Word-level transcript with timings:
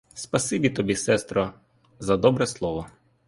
Спасибі 0.13 0.69
тобі, 0.69 0.95
сестро, 0.95 1.53
за 1.99 2.17
добре 2.17 2.47
слово. 2.47 2.87